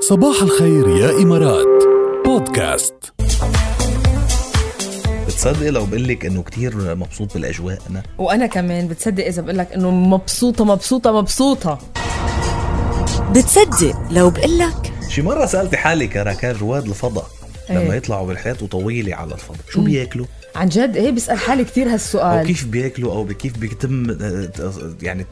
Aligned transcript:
صباح 0.00 0.42
الخير 0.42 0.88
يا 0.88 1.10
إمارات. 1.10 1.66
بودكاست. 2.24 2.94
بتصدق 5.26 5.70
لو 5.70 5.86
بقول 5.86 6.08
لك 6.08 6.26
إنه 6.26 6.42
كتير 6.42 6.94
مبسوط 6.94 7.34
بالأجواء 7.34 7.78
أنا؟ 7.90 8.02
وأنا 8.18 8.46
كمان 8.46 8.88
بتصدق 8.88 9.24
إذا 9.26 9.42
بقول 9.42 9.58
لك 9.58 9.72
إنه 9.72 9.90
مبسوطة 9.90 10.64
مبسوطة 10.64 11.12
مبسوطة. 11.12 11.78
بتصدق 13.32 13.96
لو 14.10 14.30
بقلك 14.30 14.92
شي 15.08 15.22
مرة 15.22 15.46
سالت 15.46 15.74
حالي 15.74 16.06
كراكان 16.06 16.56
رواد 16.56 16.84
الفضاء 16.86 17.26
لما 17.70 17.80
إيه. 17.80 17.96
يطلعوا 17.96 18.26
برحلات 18.26 18.64
طويله 18.64 19.14
على 19.14 19.34
الفضاء 19.34 19.58
شو 19.70 19.80
بياكلوا 19.80 20.26
عن 20.56 20.68
جد 20.68 20.96
إيه 20.96 21.10
بسال 21.10 21.38
حالي 21.38 21.64
كثير 21.64 21.86
أو 21.86 21.92
هالسؤال 21.92 22.46
كيف 22.46 22.66
بياكلوا 22.66 23.12
أو 23.12 23.26
كيف 23.26 23.58
بيتم 23.58 24.16
يعني 25.02 25.26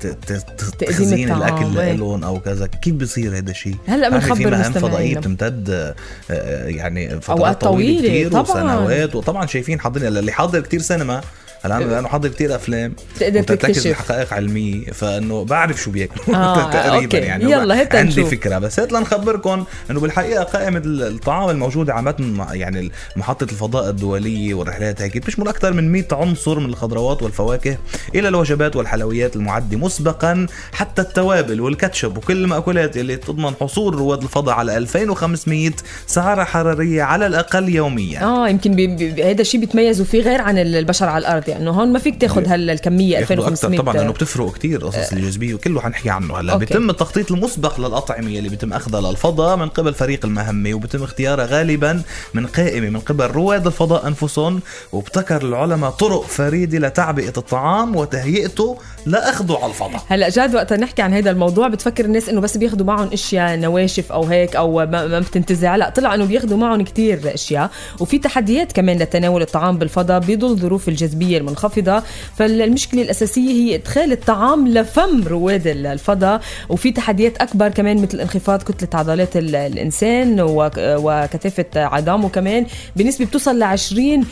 تخزين 0.79 1.33
الأكل 1.33 1.79
إيه. 1.79 1.93
لهم 1.93 2.25
أو 2.25 2.41
كذا 2.41 2.67
كيف 2.67 2.95
بيصير 2.95 3.39
هذا 3.39 3.51
الشيء 3.51 3.77
هلأ 3.87 4.09
بتعرفي 4.09 4.27
في 4.27 4.45
بنخبر 4.45 4.51
مهام 4.51 4.73
فضائية. 4.73 5.19
بتمتد 5.19 5.71
آه، 5.71 5.95
آه، 6.31 6.67
يعني 6.69 7.21
فترات 7.21 7.61
طويلة 7.61 7.99
طويلة، 8.01 8.09
كثير 8.09 8.31
طبعاً. 8.31 8.43
وسنوات 8.43 9.15
وطبعا 9.15 9.47
شايفين 9.47 9.81
حاضرين 9.81 10.07
اللي 10.07 10.33
حاضر 10.33 10.61
كثير 10.61 10.81
سينما 10.81 11.21
هلا 11.67 11.85
أنا 11.85 11.85
لأنه 11.85 12.09
حاضر 12.09 12.29
كثير 12.29 12.55
أفلام 12.55 12.95
تقدر 13.21 13.41
وترتكز 13.41 13.75
تكتشف. 13.75 13.91
بحقائق 13.91 14.35
علمية 14.35 14.85
فإنه 14.87 15.45
بعرف 15.45 15.83
شو 15.83 15.91
بياكلوا 15.91 16.37
آه، 16.37 16.71
تقريبا 16.73 17.05
أوكي. 17.05 17.17
يعني 17.17 17.45
يلا 17.45 17.81
هات 17.81 17.95
عندي 17.95 18.21
نشوف. 18.21 18.31
فكرة 18.31 18.59
بس 18.59 18.81
هات 18.81 18.93
لنخبركم 18.93 19.65
إنه 19.91 20.01
بالحقيقة 20.01 20.45
قائمة 20.45 20.83
الطعام 20.85 21.51
الموجودة 21.51 21.95
على 21.95 22.07
متن 22.07 22.47
يعني 22.53 22.91
محطة 23.17 23.45
الفضاء 23.45 23.91
الدولية 23.91 24.55
والرحلات 24.55 25.03
هيك 25.03 25.17
بتشمل 25.17 25.49
أكثر 25.49 25.73
من 25.73 25.93
100 25.93 26.05
عنصر 26.13 26.59
من 26.59 26.69
الخضروات 26.69 27.23
والفواكه 27.23 27.79
إلى 28.15 28.29
الوجبات 28.29 28.77
والحلويات 28.77 29.37
المعدة 29.37 29.77
مسبقا 29.77 30.47
حتى 30.73 31.03
التوابل 31.03 31.61
والكاتشب 31.61 32.17
وكل 32.17 32.37
المأكولات 32.37 32.97
اللي 32.97 33.17
تضمن 33.17 33.55
حصول 33.61 33.95
رواد 33.95 34.23
الفضاء 34.23 34.55
على 34.55 34.77
2500 34.77 35.71
سعره 36.07 36.45
حرارية 36.45 37.03
على 37.03 37.27
الأقل 37.27 37.69
يوميا 37.69 38.23
آه 38.23 38.49
يمكن 38.49 38.97
هذا 39.23 39.41
الشيء 39.41 39.61
بيتميزوا 39.61 40.05
فيه 40.05 40.23
غير 40.23 40.41
عن 40.41 40.59
البشر 40.59 41.09
على 41.09 41.19
الأرض 41.19 41.49
يعني 41.49 41.56
هون 41.61 41.93
ما 41.93 41.99
فيك 41.99 42.21
تاخذ 42.21 42.47
هالكميه 42.47 43.19
ياخذوا 43.19 43.49
2500 43.49 43.79
أكثر 43.79 43.83
طبعا 43.83 43.95
لأنه 43.95 44.13
بتفرق 44.13 44.53
كثير 44.53 44.87
قصص 44.87 45.13
الجاذبيه 45.13 45.55
وكله 45.55 45.81
حنحكي 45.81 46.11
عنه. 46.11 46.41
هلا 46.41 46.53
أوكي. 46.53 46.65
بيتم 46.65 46.91
التخطيط 46.91 47.33
المسبق 47.33 47.81
للأطعمة 47.81 48.27
اللي 48.27 48.49
بيتم 48.49 48.73
أخذها 48.73 49.01
للفضاء 49.01 49.57
من 49.57 49.69
قبل 49.69 49.95
فريق 49.95 50.25
المهمة 50.25 50.75
وبيتم 50.75 51.03
اختيارها 51.03 51.47
غالبا 51.47 52.03
من 52.35 52.47
قائمة 52.47 52.89
من 52.91 53.01
قبل 53.01 53.27
رواد 53.27 53.67
الفضاء 53.67 54.07
أنفسهم 54.07 54.61
وابتكر 54.93 55.43
العلماء 55.43 55.91
طرق 55.91 56.23
فريدة 56.23 56.79
لتعبئة 56.79 57.33
الطعام 57.37 57.97
وتهيئته 57.97 58.79
لأخذه 59.07 59.59
على 59.63 59.71
الفضاء. 59.71 60.03
هلا 60.09 60.29
جاد 60.29 60.55
وقت 60.55 60.73
نحكي 60.73 61.03
عن 61.03 61.13
هذا 61.13 61.31
الموضوع 61.31 61.69
بتفكر 61.69 62.05
الناس 62.05 62.29
إنه 62.29 62.41
بس 62.41 62.57
بياخذوا 62.57 62.87
معهم 62.87 63.09
أشياء 63.13 63.57
نواشف 63.57 64.13
أو 64.13 64.25
هيك 64.25 64.57
أو 64.57 64.87
ما, 64.87 65.21
بتنتزع. 65.21 65.77
لا 65.77 65.89
طلع 65.91 66.15
إنه 66.15 66.25
بياخذوا 66.25 66.59
معهم 66.59 66.83
كتير 66.83 67.35
أشياء 67.35 67.71
وفي 68.01 68.19
تحديات 68.19 68.73
كمان 68.73 68.99
لتناول 68.99 69.43
الطعام 69.43 69.79
بالفضاء 69.79 70.19
بظل 70.21 70.57
ظروف 70.57 70.89
الجاذبية 70.89 71.36
المنخفضه 71.37 72.03
فالمشكلة 72.37 73.03
الأساسية 73.03 73.51
هي 73.51 73.75
إدخال 73.75 74.13
الطعام 74.13 74.69
لفم 74.69 75.25
رواد 75.29 75.67
الفضاء 75.67 76.41
وفي 76.69 76.93
تحديات 76.93 77.37
أكبر 77.37 77.69
كمان 77.69 78.03
مثل 78.03 78.21
انخفاض 78.21 78.63
كتلة 78.63 78.89
عضلات 79.01 79.37
ال- 79.37 79.57
الإنسان 79.57 80.41
وك- 80.41 80.73
وكثافة 80.79 81.67
عظامه 81.77 82.29
كمان 82.29 82.67
بنسبة 82.97 83.25
بتوصل 83.25 83.59
ل 83.59 83.63
20% 83.63 84.27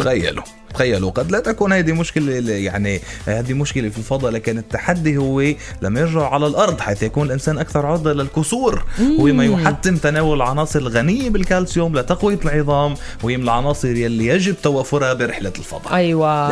تخيلوا. 0.00 0.42
تخيلوا 0.74 1.10
قد 1.10 1.30
لا 1.32 1.40
تكون 1.40 1.72
هذه 1.72 1.92
مشكلة 1.92 2.52
يعني 2.52 3.00
هذه 3.26 3.52
مشكلة 3.52 3.88
في 3.88 3.98
الفضاء 3.98 4.30
لكن 4.32 4.58
التحدي 4.58 5.16
هو 5.16 5.44
لما 5.82 6.00
يرجع 6.00 6.28
على 6.28 6.46
الأرض 6.46 6.80
حيث 6.80 7.02
يكون 7.02 7.26
الإنسان 7.26 7.58
أكثر 7.58 7.86
عرضة 7.86 8.12
للكسور 8.12 8.84
هو 9.20 9.24
ما 9.24 9.44
يحتم 9.44 9.96
تناول 9.96 10.36
العناصر 10.36 10.78
الغنية 10.78 11.30
بالكالسيوم 11.30 11.98
لتقوية 11.98 12.38
العظام 12.44 12.94
وهي 13.22 13.36
من 13.36 13.42
العناصر 13.44 13.88
يلي 13.88 14.26
يجب 14.26 14.54
توفرها 14.62 15.12
برحلة 15.12 15.52
الفضاء. 15.58 15.92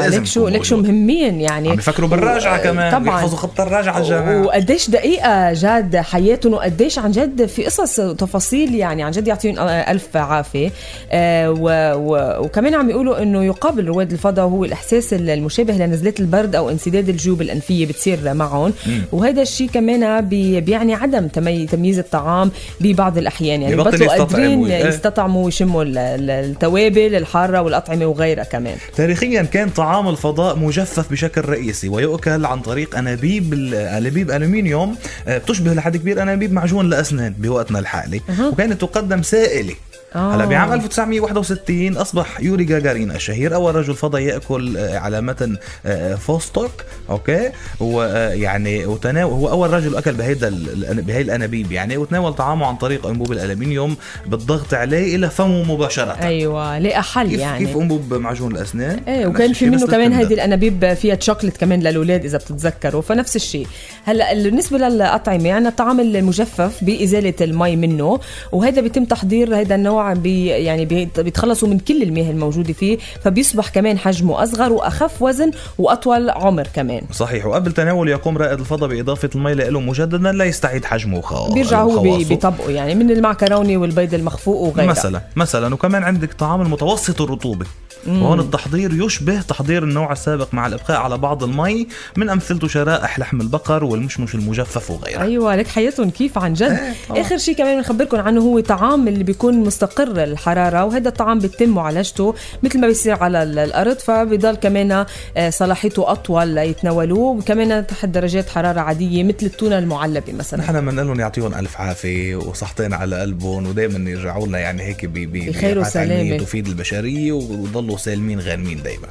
لازم 0.01 0.20
لك 0.20 0.27
شو 0.27 0.48
لك 0.48 0.64
شو. 0.64 0.77
مهمين 0.77 1.41
يعني. 1.41 1.69
عم 1.70 1.79
يفكروا 1.79 2.08
بالراجعة 2.08 2.61
و- 2.61 2.63
كمان 2.63 2.92
طبعا. 2.92 3.19
يحفظوا 3.20 3.39
خط 3.39 3.61
الراجعة 3.61 3.92
على 3.95 4.02
الجامعة 4.05 4.42
وقديش 4.42 4.91
دقيقة 4.91 5.52
جاد 5.52 5.96
حياتهم 5.96 6.52
وقديش 6.55 6.98
عن 6.98 7.11
جد 7.11 7.46
في 7.46 7.64
قصص 7.64 7.98
وتفاصيل 7.98 8.75
يعني 8.75 9.02
عن 9.02 9.11
جد 9.11 9.29
يعطيهم 9.29 9.58
ألف 9.58 10.17
عافية. 10.17 10.70
آه 11.13 11.51
و 11.51 11.69
و 11.96 12.42
وكمان 12.45 12.75
عم 12.75 12.91
يقولوا 12.91 13.23
إنه 13.23 13.45
يقابل 13.45 13.86
رواد 13.86 14.11
الفضاء 14.12 14.45
هو 14.45 14.64
الإحساس 14.64 15.12
المشابه 15.12 15.73
لنزلات 15.74 16.20
البرد 16.20 16.56
أو 16.56 16.70
انسداد 16.70 17.08
الجيوب 17.08 17.42
الأنفية 17.42 17.86
بتصير 17.86 18.34
معهم 18.34 18.73
وهذا 19.12 19.42
الشيء 19.42 19.68
كمان 19.68 20.20
بي 20.28 20.61
بيعني 20.61 20.95
عدم 20.95 21.28
تمي 21.28 21.67
تمييز 21.67 21.98
الطعام 21.98 22.51
ببعض 22.80 23.18
الأحيان 23.18 23.62
يعني 23.62 23.77
بطلوا. 23.77 24.08
قادرين 24.18 24.67
إيه. 24.67 24.86
يستطعموا 24.86 25.45
ويشموا 25.45 25.83
ال- 25.83 25.98
ال- 25.98 26.30
التوابل 26.30 27.14
الحارة 27.14 27.62
والأطعمة 27.62 28.06
وغيرها 28.06 28.45
كمان 28.45 28.77
تاريخيا 28.96 29.42
كان 29.42 29.68
طعام 29.70 30.08
الفضاء 30.08 30.58
مجفف 30.58 31.11
بشكل 31.12 31.40
رئيسي 31.40 31.89
ويؤكل 31.89 32.45
عن 32.46 32.61
طريق 32.61 32.98
أنابيب 32.98 33.55
أنابيب 33.74 34.30
ألومنيوم 34.30 34.96
آه، 35.28 35.39
بتشبه 35.39 35.74
لحد 35.74 35.96
كبير 35.96 36.22
أنابيب 36.22 36.52
معجون 36.52 36.86
الاسنان 36.86 37.34
بوقتنا 37.39 37.78
الحالي. 37.78 38.20
وكانت 38.52 38.80
تقدم 38.80 39.22
سائلة 39.22 39.74
آه. 40.17 40.34
هلا 40.34 40.45
بعام 40.45 40.73
1961 40.73 41.96
أصبح 41.96 42.40
يوري 42.40 42.64
جاجارين 42.64 43.11
الشهير 43.11 43.55
أول 43.55 43.74
رجل 43.74 43.95
فضاء 43.95 44.23
يأكل 44.23 44.77
آه، 44.77 44.98
على 44.98 45.20
متن 45.20 45.56
آه، 45.86 46.14
فوستوك 46.14 46.70
okay؟ 47.11 47.51
ويعني 47.80 48.86
وتناول 48.86 49.33
هو 49.33 49.48
أول 49.48 49.70
رجل 49.70 49.96
أكل 49.96 50.12
بهيدا 50.12 50.51
بهي 50.92 51.20
الأنابيب 51.20 51.72
يعني 51.72 51.96
وتناول 51.96 52.34
طعامه 52.34 52.67
عن 52.67 52.77
طريق 52.77 53.06
أنبوب 53.06 53.33
الالمنيوم 53.33 53.96
بالضغط 54.27 54.74
عليه 54.74 55.17
إلى 55.17 55.30
فمه 55.30 55.74
مباشرة. 55.74 56.12
أيوه 56.22 56.78
لقى 56.78 57.02
حل 57.02 57.28
كيف 57.30 57.40
يعني. 57.40 57.67
كيف 57.67 57.77
أنبوب 57.77 58.14
معجون 58.14 58.56
الأسنان؟ 58.56 59.01
إيه 59.08 59.27
وكان 59.27 59.52
في 59.52 59.70
منه 59.70 59.86
كمان. 59.86 60.12
هيدي 60.12 60.34
الأنابيب 60.34 60.95
فيها 60.95 61.14
تشوكلت 61.14 61.56
كمان 61.56 61.80
للأولاد 61.80 62.24
إذا 62.24 62.39
بتتذكروا 62.39 63.02
فنفس 63.02 63.36
الشيء. 63.36 63.67
هلأ 64.05 64.34
بالنسبة 64.34 64.78
للأطعمة 64.78 65.52
عندنا 65.52 65.68
الطعام 65.68 66.01
المجفف 66.01 66.84
بإزالة 66.84 67.34
المي 67.40 67.77
منه 67.77 68.20
وهذا 68.52 68.80
بيتم 68.80 69.05
تحضير 69.05 69.61
هذا 69.61 69.74
النوع 69.74 70.02
بي 70.14 70.46
يعني 70.46 70.85
بي- 70.85 71.08
بيتخلصوا 71.18 71.68
من 71.68 71.79
كل 71.79 72.02
المياه 72.02 72.30
الموجودة 72.30 72.73
فيه 72.73 72.98
فبيصبح 73.24 73.68
كمان 73.68 73.98
حجمه 73.98 74.42
أصغر 74.42 74.73
وأخف 74.73 75.23
وزن 75.23 75.51
وأطول 75.79 76.30
عمر 76.30 76.67
كمان. 76.74 77.02
صحيح. 77.13 77.46
وقبل 77.46 77.73
تناول 77.73 78.08
يقوم 78.08 78.39
رائد 78.39 78.58
الفضاء 78.61 78.89
بإضافة 78.89 79.30
المي 79.35 79.55
له 79.55 79.80
مجددا 79.80 80.33
لا 80.33 80.45
يستعيد 80.45 80.85
حجمه 80.85 81.18
وخ... 81.18 81.52
بيرجع 81.52 81.83
هو. 81.83 82.17
بيطبقه 82.18 82.70
يعني 82.70 82.95
من 82.95 83.11
المعكرونة 83.11 83.77
والبيض 83.77 84.14
المخفوق 84.14 84.57
وغيرها. 84.61 84.90
مثلا 84.90 85.23
مثلا. 85.36 85.74
وكمان 85.74 86.02
عندك 86.05 86.33
طعام 86.33 86.61
المتوسط 86.63 87.20
الرطوبة. 87.20 87.67
وهون 88.07 88.40
التحضير 88.40 89.05
يشبه 89.07 89.40
تحضير 89.40 89.83
النوع 89.85 90.13
السابق 90.13 90.55
مع 90.55 90.67
الإبقاء 90.67 90.96
على 91.01 91.18
بعض 91.18 91.42
المي 91.45 91.86
من 92.17 92.29
أمثلته 92.30 92.68
شرائح 92.68 93.18
لحم 93.18 93.40
البقر 93.40 93.85
والمشمش 93.85 94.35
المجفف 94.35 94.90
وغيرها. 94.90 95.23
أيوه 95.23 95.57
لك 95.57 95.67
حياتهم 95.68 96.11
كيف 96.11 96.39
عن 96.39 96.52
جد. 96.55 96.79
آخر 97.11 97.39
شيء 97.39 97.55
كمان 97.57 97.77
بنخبركم 97.77 98.17
عنه 98.20 98.40
هو 98.40 98.61
طعام 98.61 99.08
اللي 99.08 99.24
بيكون 99.24 99.55
مستقر 99.61 100.23
الحرارة 100.24 100.85
وهذا 100.85 101.08
الطعام 101.08 101.39
بيتم 101.39 101.68
معالجته 101.68 102.35
مثل 102.63 102.80
ما 102.80 102.86
بيصير 102.86 103.14
على 103.23 103.42
ال- 103.42 103.58
الأرض 103.58 103.96
فبضل 103.98 104.55
كمان 104.55 105.05
آه، 105.36 105.51
صلاحيته 105.51 106.13
أطول 106.13 106.48
ليتناولوه 106.48 107.30
وكمان 107.30 107.86
تحت 107.86 108.05
درجات 108.08 108.48
حرارة 108.51 108.80
عادية 108.80 109.24
مثل 109.24 109.36
التونة 109.46 109.79
المعلبة 109.79 110.33
مثلا. 110.33 110.61
نحن 110.61 110.80
بنقول 110.80 111.07
لهم 111.07 111.20
يعطيهم 111.20 111.55
ألف 111.55 111.77
عافية 111.80 112.36
وصحتين 112.36 112.92
على 112.95 113.20
قلبهم 113.20 113.67
ودائما 113.67 114.11
يرجعوا 114.11 114.46
لنا 114.46 114.58
يعني 114.58 114.83
هيك 114.83 115.05
ب- 115.07 115.13
ب- 115.13 115.48
بخير 115.48 115.79
وسلامة. 115.79 116.36
تفيد 116.39 116.67
البشرية 116.67 117.33
ويضلوا 117.33 117.92
سالمين 117.97 118.41
غانمين 118.41 118.83
دائما 118.83 119.08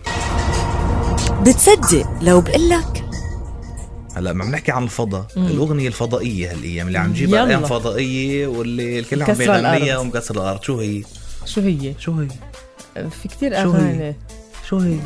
بتصدق 1.42 2.10
لو 2.22 2.42
بقلك 2.42 3.06
هلا 4.16 4.34
ما 4.34 4.46
بنحكي 4.46 4.72
عن 4.72 4.84
الفضاء 4.84 5.26
الأغنية 5.38 5.88
الفضائية 5.88 6.52
هالأيام 6.52 6.88
اللي 6.88 6.98
عم 6.98 7.10
نجيبها. 7.10 7.46
أيام 7.48 7.66
فضائية 7.66 8.48
واللي 8.48 9.00
الكل 9.00 9.24
عم 9.24 9.34
بيغنيها. 9.34 9.98
ومكسر 9.98 10.36
الأرض. 10.36 10.62
شو 10.62 10.80
هي؟ 10.80 11.04
شو 11.46 11.62
هي؟ 11.62 11.94
شو 12.00 12.14
هي؟ 12.20 12.28
في 13.10 13.30
هي؟ 13.42 13.48
أغاني. 13.48 14.16
شو 14.70 14.78
هي؟ 14.78 14.98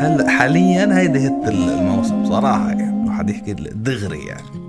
هلا 0.00 0.30
حاليا 0.30 0.98
هيدي 0.98 1.26
هت 1.26 1.48
الموسم 1.48 2.28
صراحة 2.28 2.68
يعني. 2.68 3.10
حد 3.10 3.30
يحكي 3.30 3.52
دغري 3.52 4.26
يعني. 4.26 4.59